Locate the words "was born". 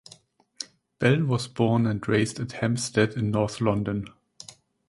1.25-1.85